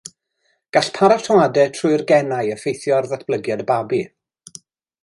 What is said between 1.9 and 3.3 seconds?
genau effeithio ar